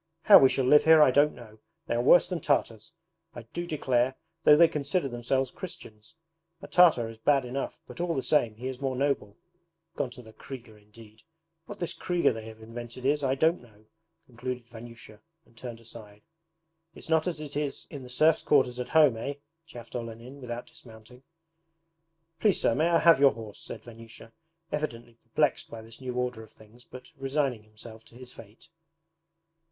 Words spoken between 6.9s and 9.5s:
is bad enough, but all the same he is more noble.